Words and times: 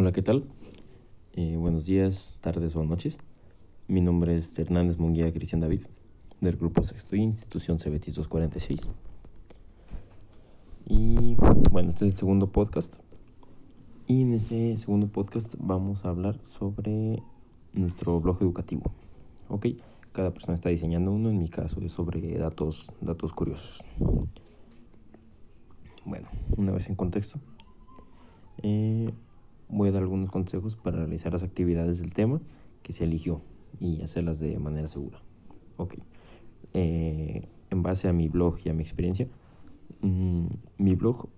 Hola, 0.00 0.12
¿qué 0.12 0.22
tal? 0.22 0.46
Eh, 1.34 1.56
buenos 1.58 1.84
días, 1.84 2.34
tardes 2.40 2.74
o 2.74 2.82
noches. 2.82 3.18
Mi 3.86 4.00
nombre 4.00 4.34
es 4.34 4.58
Hernández 4.58 4.96
Munguía 4.96 5.30
Cristian 5.30 5.60
David, 5.60 5.82
del 6.40 6.56
Grupo 6.56 6.82
Sexto 6.82 7.16
Institución 7.16 7.78
Cebetis 7.78 8.14
246. 8.14 8.88
Y 10.86 11.34
bueno, 11.70 11.90
este 11.90 12.06
es 12.06 12.12
el 12.12 12.16
segundo 12.16 12.46
podcast. 12.46 13.00
Y 14.06 14.22
en 14.22 14.32
este 14.32 14.78
segundo 14.78 15.06
podcast 15.06 15.54
vamos 15.58 16.02
a 16.06 16.08
hablar 16.08 16.42
sobre 16.42 17.22
nuestro 17.74 18.18
blog 18.22 18.38
educativo. 18.40 18.90
Ok, 19.50 19.66
cada 20.12 20.32
persona 20.32 20.54
está 20.54 20.70
diseñando 20.70 21.12
uno, 21.12 21.28
en 21.28 21.38
mi 21.38 21.50
caso 21.50 21.78
es 21.82 21.92
sobre 21.92 22.38
datos, 22.38 22.90
datos 23.02 23.34
curiosos. 23.34 23.84
Bueno, 26.06 26.26
una 26.56 26.72
vez 26.72 26.88
en 26.88 26.94
contexto. 26.94 27.38
Eh, 28.62 29.12
voy 29.70 29.88
a 29.88 29.92
dar 29.92 30.02
algunos 30.02 30.30
consejos 30.30 30.76
para 30.76 30.98
realizar 30.98 31.32
las 31.32 31.42
actividades 31.42 32.00
del 32.00 32.12
tema 32.12 32.40
que 32.82 32.92
se 32.92 33.04
eligió 33.04 33.42
y 33.78 34.02
hacerlas 34.02 34.38
de 34.40 34.58
manera 34.58 34.88
segura. 34.88 35.22
Ok. 35.76 35.94
Eh, 36.74 37.48
en 37.70 37.82
base 37.82 38.08
a 38.08 38.12
mi 38.12 38.28
blog 38.28 38.58
y 38.64 38.68
a 38.68 38.74
mi 38.74 38.82
experiencia, 38.82 39.28
mmm, 40.00 40.46
mi 40.78 40.94
blog 40.94 41.28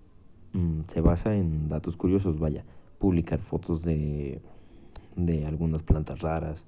mmm, 0.53 0.81
se 0.87 1.01
basa 1.01 1.35
en 1.35 1.67
datos 1.67 1.97
curiosos, 1.97 2.39
vaya, 2.39 2.65
publicar 2.97 3.39
fotos 3.39 3.83
de, 3.83 4.41
de 5.15 5.45
algunas 5.45 5.83
plantas 5.83 6.21
raras, 6.21 6.65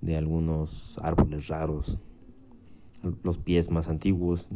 de 0.00 0.16
algunos 0.16 0.98
árboles 1.02 1.48
raros, 1.48 1.98
los 3.22 3.38
pies 3.38 3.70
más 3.70 3.88
antiguos 3.88 4.50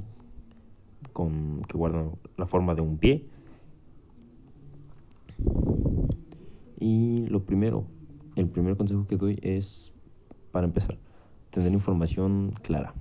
con, 1.12 1.62
que 1.62 1.76
guardan 1.76 2.12
la 2.36 2.46
forma 2.46 2.74
de 2.74 2.82
un 2.82 2.98
pie 2.98 3.24
Y 6.86 7.24
lo 7.28 7.46
primero, 7.46 7.86
el 8.36 8.46
primer 8.46 8.76
consejo 8.76 9.06
que 9.06 9.16
doy 9.16 9.38
es, 9.40 9.94
para 10.52 10.66
empezar, 10.66 10.98
tener 11.48 11.72
información 11.72 12.52
clara, 12.60 12.92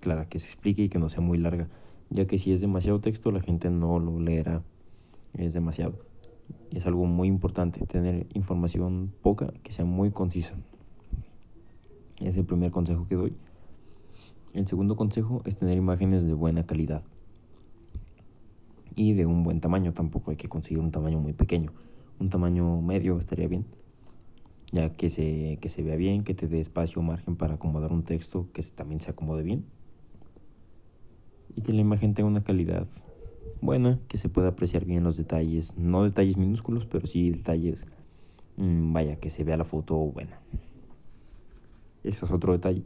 clara, 0.00 0.28
que 0.28 0.40
se 0.40 0.48
explique 0.48 0.82
y 0.82 0.88
que 0.88 0.98
no 0.98 1.08
sea 1.08 1.20
muy 1.20 1.38
larga, 1.38 1.68
ya 2.10 2.26
que 2.26 2.36
si 2.36 2.50
es 2.50 2.60
demasiado 2.60 3.00
texto 3.00 3.30
la 3.30 3.40
gente 3.40 3.70
no 3.70 4.00
lo 4.00 4.18
leerá, 4.18 4.64
es 5.34 5.52
demasiado. 5.52 6.00
Es 6.72 6.84
algo 6.84 7.06
muy 7.06 7.28
importante 7.28 7.86
tener 7.86 8.26
información 8.34 9.12
poca 9.22 9.52
que 9.62 9.70
sea 9.70 9.84
muy 9.84 10.10
concisa. 10.10 10.56
Es 12.18 12.36
el 12.36 12.44
primer 12.44 12.72
consejo 12.72 13.06
que 13.06 13.14
doy. 13.14 13.36
El 14.52 14.66
segundo 14.66 14.96
consejo 14.96 15.42
es 15.44 15.54
tener 15.54 15.78
imágenes 15.78 16.24
de 16.24 16.34
buena 16.34 16.66
calidad 16.66 17.04
y 18.96 19.12
de 19.12 19.26
un 19.26 19.44
buen 19.44 19.60
tamaño. 19.60 19.92
Tampoco 19.92 20.32
hay 20.32 20.36
que 20.36 20.48
conseguir 20.48 20.80
un 20.80 20.90
tamaño 20.90 21.20
muy 21.20 21.34
pequeño 21.34 21.70
un 22.18 22.30
tamaño 22.30 22.80
medio 22.80 23.18
estaría 23.18 23.48
bien, 23.48 23.64
ya 24.72 24.90
que 24.90 25.10
se, 25.10 25.58
que 25.60 25.68
se 25.68 25.82
vea 25.82 25.96
bien, 25.96 26.24
que 26.24 26.34
te 26.34 26.46
dé 26.46 26.60
espacio 26.60 27.00
o 27.00 27.04
margen 27.04 27.36
para 27.36 27.54
acomodar 27.54 27.92
un 27.92 28.02
texto 28.02 28.48
que 28.52 28.62
también 28.62 29.00
se 29.00 29.10
acomode 29.10 29.42
bien 29.42 29.64
y 31.56 31.62
que 31.62 31.72
la 31.72 31.80
imagen 31.80 32.14
tenga 32.14 32.28
una 32.28 32.44
calidad 32.44 32.86
buena, 33.60 33.98
que 34.08 34.18
se 34.18 34.28
pueda 34.28 34.48
apreciar 34.48 34.84
bien 34.84 35.02
los 35.02 35.16
detalles, 35.16 35.76
no 35.76 36.04
detalles 36.04 36.36
minúsculos, 36.36 36.86
pero 36.86 37.06
sí 37.06 37.30
detalles, 37.30 37.86
mmm, 38.56 38.92
vaya, 38.92 39.16
que 39.16 39.30
se 39.30 39.42
vea 39.42 39.56
la 39.56 39.64
foto 39.64 39.96
buena. 39.96 40.38
Ese 42.04 42.26
es 42.26 42.30
otro 42.30 42.52
detalle, 42.52 42.84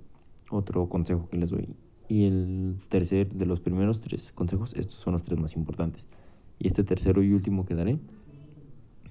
otro 0.50 0.88
consejo 0.88 1.28
que 1.28 1.36
les 1.36 1.50
doy. 1.50 1.68
Y 2.08 2.24
el 2.24 2.76
tercer, 2.88 3.32
de 3.32 3.46
los 3.46 3.60
primeros 3.60 4.00
tres 4.00 4.32
consejos, 4.32 4.74
estos 4.74 4.94
son 4.94 5.12
los 5.12 5.22
tres 5.22 5.38
más 5.38 5.56
importantes. 5.56 6.06
Y 6.58 6.68
este 6.68 6.84
tercero 6.84 7.22
y 7.22 7.32
último 7.32 7.66
que 7.66 7.74
daré 7.74 7.98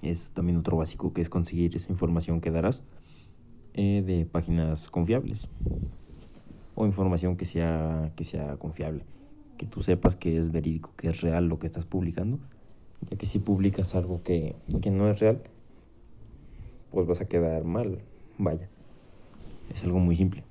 es 0.02 0.31
también 0.31 0.58
otro 0.58 0.78
básico 0.78 1.14
que 1.14 1.21
es 1.21 1.30
conseguir 1.30 1.76
esa 1.76 1.92
información 1.92 2.42
que 2.42 2.52
darás 2.52 2.83
eh, 3.73 4.04
de 4.05 4.26
páginas 4.26 4.89
confiables 4.89 5.48
o 6.76 6.86
información 6.86 7.36
que 7.36 7.45
sea, 7.45 8.11
que 8.15 8.23
sea 8.23 8.58
confiable, 8.58 9.04
que 9.58 9.65
tú 9.65 9.82
sepas 9.82 10.15
que 10.15 10.38
es 10.38 10.52
verídico, 10.52 10.93
que 10.95 11.09
es 11.09 11.21
real 11.21 11.48
lo 11.48 11.59
que 11.59 11.67
estás 11.67 11.86
publicando, 11.86 12.39
ya 13.09 13.17
que 13.17 13.26
si 13.26 13.39
publicas 13.39 13.95
algo 13.95 14.23
que, 14.23 14.55
que 14.82 14.89
no 14.89 15.09
es 15.09 15.20
real, 15.20 15.42
pues 16.89 17.05
vas 17.05 17.21
a 17.21 17.27
quedar 17.27 17.65
mal, 17.65 17.99
vaya, 18.38 18.70
es 19.73 19.83
algo 19.83 19.99
muy 19.99 20.15
simple. 20.15 20.43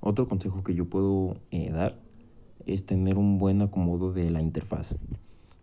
Otro 0.00 0.26
consejo 0.26 0.64
que 0.64 0.74
yo 0.74 0.86
puedo 0.86 1.36
eh, 1.50 1.70
dar 1.70 2.00
es 2.66 2.84
tener 2.86 3.16
un 3.16 3.38
buen 3.38 3.62
acomodo 3.62 4.12
de 4.12 4.30
la 4.30 4.42
interfaz 4.42 4.96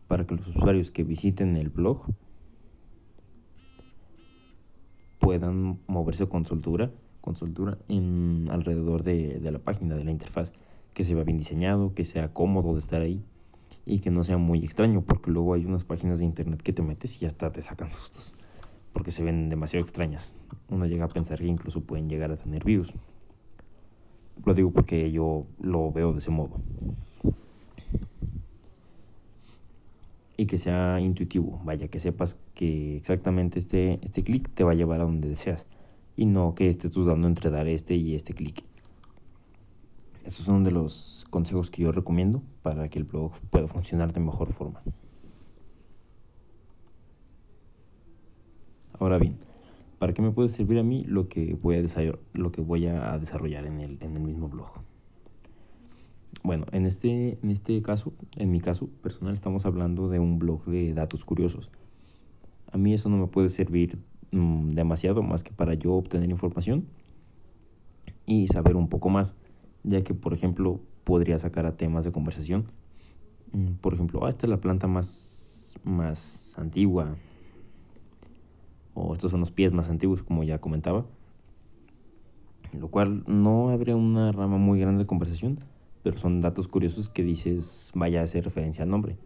para 0.08 0.26
que 0.26 0.36
los 0.36 0.48
usuarios 0.48 0.92
que 0.92 1.04
visiten 1.04 1.56
el 1.56 1.70
blog 1.70 2.06
puedan 5.20 5.80
moverse 5.88 6.28
con 6.28 6.46
soltura, 6.46 6.92
con 7.22 7.36
soltura 7.36 7.78
en 7.90 8.48
alrededor 8.50 9.04
de, 9.04 9.40
de 9.40 9.52
la 9.52 9.60
página, 9.60 9.96
de 9.96 10.06
la 10.06 10.12
interfaz, 10.12 10.54
que 10.94 11.04
se 11.04 11.14
vea 11.14 11.24
bien 11.24 11.38
diseñado, 11.38 11.94
que 11.94 12.06
sea 12.06 12.34
cómodo 12.34 12.74
de 12.74 12.80
estar 12.80 13.02
ahí 13.02 13.24
y 13.86 14.00
que 14.00 14.12
no 14.12 14.24
sea 14.24 14.38
muy 14.38 14.64
extraño, 14.64 15.02
porque 15.02 15.32
luego 15.32 15.54
hay 15.54 15.66
unas 15.66 15.84
páginas 15.84 16.20
de 16.20 16.26
internet 16.26 16.62
que 16.62 16.74
te 16.74 16.82
metes 16.82 17.22
y 17.22 17.26
hasta 17.26 17.52
te 17.52 17.62
sacan 17.62 17.92
sustos, 17.92 18.36
porque 18.94 19.12
se 19.12 19.24
ven 19.24 19.50
demasiado 19.50 19.84
extrañas. 19.84 20.36
Uno 20.70 20.86
llega 20.86 21.06
a 21.06 21.10
pensar 21.10 21.40
que 21.40 21.48
incluso 21.48 21.82
pueden 21.82 22.10
llegar 22.10 22.32
a 22.32 22.38
tener 22.38 22.64
virus. 22.64 22.94
Lo 24.46 24.54
digo 24.54 24.72
porque 24.72 25.12
yo 25.12 25.46
lo 25.62 25.92
veo 25.92 26.14
de 26.14 26.20
ese 26.20 26.32
modo. 26.32 26.56
Y 30.38 30.46
que 30.46 30.60
sea 30.60 31.00
intuitivo, 31.00 31.60
vaya, 31.66 31.88
que 31.88 32.00
sepas 32.00 32.40
que 32.54 32.96
exactamente 32.96 33.58
este, 33.58 34.00
este 34.04 34.24
clic 34.24 34.50
te 34.54 34.64
va 34.64 34.72
a 34.72 34.76
llevar 34.76 35.02
a 35.02 35.06
donde 35.06 35.30
deseas 35.30 35.66
y 36.16 36.26
no 36.26 36.54
que 36.54 36.70
estés 36.70 36.92
dudando 36.92 37.28
entre 37.28 37.50
dar 37.50 37.68
este 37.68 37.96
y 37.96 38.14
este 38.14 38.34
clic. 38.34 38.64
Estos 40.24 40.46
son 40.46 40.64
de 40.64 40.72
los 40.72 41.26
consejos 41.32 41.72
que 41.72 41.82
yo 41.82 41.92
recomiendo 41.92 42.44
para 42.62 42.88
que 42.90 43.00
el 43.00 43.06
blog 43.06 43.32
pueda 43.50 43.68
funcionar 43.68 44.14
de 44.14 44.20
mejor 44.20 44.52
forma. 44.54 44.84
Ahora 49.00 49.18
bien, 49.18 49.38
¿para 50.00 50.14
qué 50.14 50.22
me 50.22 50.32
puede 50.32 50.50
servir 50.50 50.80
a 50.80 50.84
mí 50.84 51.04
lo 51.06 51.30
que 51.30 51.56
voy 51.56 51.78
a 51.78 51.84
lo 52.34 52.52
que 52.52 52.62
voy 52.62 52.88
a 52.88 53.18
desarrollar 53.18 53.66
en 53.66 53.80
el, 53.80 53.98
en 54.02 54.18
el 54.18 54.22
mismo 54.22 54.50
blog? 54.50 54.82
Bueno, 56.44 56.66
en 56.72 56.86
este, 56.86 57.40
en 57.42 57.52
este 57.52 57.82
caso, 57.82 58.14
en 58.36 58.52
mi 58.52 58.62
caso 58.62 58.88
personal, 59.02 59.34
estamos 59.34 59.66
hablando 59.66 60.08
de 60.08 60.20
un 60.20 60.40
blog 60.40 60.66
de 60.66 60.94
datos 60.94 61.26
curiosos. 61.26 61.70
A 62.72 62.78
mí 62.78 62.94
eso 62.94 63.10
no 63.10 63.18
me 63.18 63.28
puede 63.28 63.50
servir 63.50 64.00
mmm, 64.32 64.70
demasiado 64.70 65.24
más 65.24 65.44
que 65.44 65.52
para 65.52 65.74
yo 65.74 65.94
obtener 65.94 66.30
información 66.30 66.86
y 68.26 68.48
saber 68.48 68.76
un 68.76 68.88
poco 68.88 69.10
más, 69.10 69.36
ya 69.84 70.04
que, 70.04 70.14
por 70.14 70.34
ejemplo, 70.34 70.80
podría 71.04 71.40
sacar 71.40 71.66
a 71.66 71.76
temas 71.76 72.06
de 72.06 72.12
conversación. 72.12 72.66
Mm, 73.52 73.74
por 73.82 73.94
ejemplo, 73.94 74.26
ah, 74.26 74.30
esta 74.30 74.46
es 74.46 74.50
la 74.50 74.62
planta 74.62 74.88
más, 74.88 75.76
más 75.84 76.58
antigua, 76.58 77.16
o 78.94 79.14
estos 79.14 79.32
son 79.32 79.40
los 79.40 79.52
pies 79.52 79.72
más 79.72 79.90
antiguos, 79.90 80.24
como 80.24 80.44
ya 80.44 80.60
comentaba, 80.60 81.06
lo 82.74 82.90
cual 82.90 83.24
no 83.28 83.70
habría 83.70 83.96
una 83.96 84.32
rama 84.32 84.58
muy 84.58 84.80
grande 84.80 85.04
de 85.04 85.08
conversación 85.08 85.60
pero 86.04 86.18
son 86.18 86.42
datos 86.42 86.68
curiosos 86.68 87.10
que 87.10 87.24
dices, 87.24 87.92
vaya 87.96 88.22
a 88.22 88.24
hacer 88.24 88.46
referencia 88.46 88.84
al 88.84 88.90
nombre. 88.90 89.18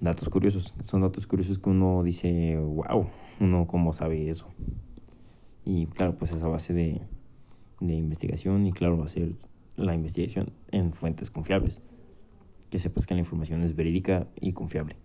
Datos 0.00 0.28
curiosos, 0.28 0.74
son 0.84 1.00
datos 1.00 1.26
curiosos 1.26 1.58
que 1.58 1.70
uno 1.70 2.02
dice, 2.02 2.56
wow, 2.58 3.06
uno 3.40 3.66
cómo 3.66 3.92
sabe 3.92 4.28
eso. 4.28 4.46
Y 5.64 5.86
claro, 5.86 6.16
pues 6.16 6.32
esa 6.32 6.48
base 6.48 6.74
de, 6.74 7.00
de 7.80 7.94
investigación 7.94 8.66
y 8.66 8.72
claro, 8.72 9.06
ser 9.08 9.32
la 9.76 9.94
investigación 9.94 10.52
en 10.70 10.92
fuentes 10.92 11.30
confiables. 11.30 11.82
Que 12.70 12.78
sepas 12.78 13.06
que 13.06 13.14
la 13.14 13.20
información 13.20 13.62
es 13.62 13.74
verídica 13.74 14.28
y 14.40 14.52
confiable. 14.52 14.96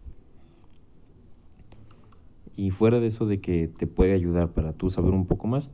Y 2.55 2.71
fuera 2.71 2.99
de 2.99 3.07
eso 3.07 3.25
de 3.25 3.39
que 3.39 3.67
te 3.67 3.87
puede 3.87 4.13
ayudar 4.13 4.53
para 4.53 4.73
tú 4.73 4.89
saber 4.89 5.11
un 5.11 5.25
poco 5.25 5.47
más, 5.47 5.71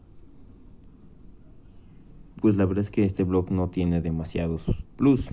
pues 2.47 2.55
la 2.55 2.65
verdad 2.65 2.79
es 2.79 2.91
que 2.91 3.03
este 3.03 3.25
blog 3.25 3.51
no 3.51 3.69
tiene 3.71 3.99
demasiados 3.99 4.71
plus. 4.95 5.29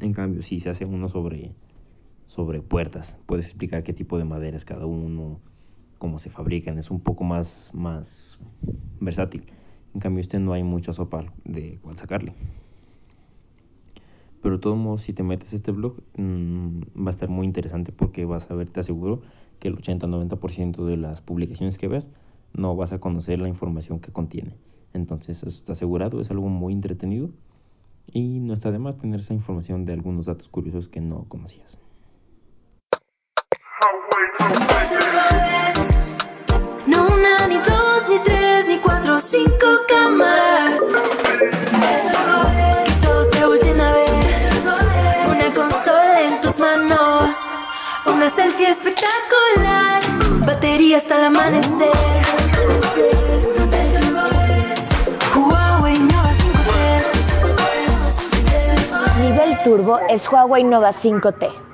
En 0.00 0.12
cambio, 0.12 0.42
si 0.42 0.58
se 0.58 0.68
hace 0.68 0.84
uno 0.84 1.08
sobre, 1.08 1.52
sobre 2.26 2.62
puertas, 2.62 3.16
puedes 3.26 3.46
explicar 3.46 3.84
qué 3.84 3.92
tipo 3.92 4.18
de 4.18 4.24
madera 4.24 4.56
es 4.56 4.64
cada 4.64 4.84
uno, 4.84 5.38
cómo 6.00 6.18
se 6.18 6.30
fabrican, 6.30 6.76
es 6.76 6.90
un 6.90 6.98
poco 6.98 7.22
más, 7.22 7.70
más 7.74 8.40
versátil. 8.98 9.44
En 9.94 10.00
cambio, 10.00 10.20
este 10.20 10.40
no 10.40 10.52
hay 10.52 10.64
mucha 10.64 10.92
sopa 10.92 11.32
de 11.44 11.78
cuál 11.80 11.96
sacarle. 11.96 12.34
Pero 14.42 14.56
de 14.56 14.60
todos 14.60 14.76
modos, 14.76 15.02
si 15.02 15.12
te 15.12 15.22
metes 15.22 15.52
este 15.52 15.70
blog, 15.70 16.02
mmm, 16.16 16.80
va 16.96 17.06
a 17.06 17.10
estar 17.10 17.28
muy 17.28 17.46
interesante 17.46 17.92
porque 17.92 18.24
vas 18.24 18.50
a 18.50 18.56
ver, 18.56 18.68
te 18.68 18.80
aseguro, 18.80 19.22
que 19.60 19.68
el 19.68 19.76
80-90% 19.76 20.86
de 20.86 20.96
las 20.96 21.22
publicaciones 21.22 21.78
que 21.78 21.86
ves 21.86 22.10
no 22.52 22.76
vas 22.76 22.92
a 22.92 22.98
conocer 22.98 23.38
la 23.38 23.48
información 23.48 24.00
que 24.00 24.12
contiene. 24.12 24.56
Entonces, 24.92 25.38
eso 25.38 25.48
está 25.48 25.72
asegurado, 25.72 26.20
es 26.20 26.30
algo 26.30 26.48
muy 26.48 26.72
entretenido 26.72 27.30
y 28.06 28.40
no 28.40 28.54
está 28.54 28.70
de 28.70 28.78
más 28.78 28.96
tener 28.96 29.20
esa 29.20 29.34
información 29.34 29.84
de 29.84 29.92
algunos 29.92 30.26
datos 30.26 30.48
curiosos 30.48 30.88
que 30.88 31.00
no 31.00 31.24
conocías. 31.28 31.78
No 36.86 37.06
una, 37.06 37.46
ni 37.48 37.56
dos, 37.56 38.08
ni 38.08 38.18
tres, 38.24 38.66
ni 38.66 38.78
cuatro, 38.78 39.18
cinco 39.18 39.66
cámaras. 39.88 40.47
Es 60.18 60.28
Huawei 60.28 60.64
Nova 60.64 60.90
5T. 60.90 61.67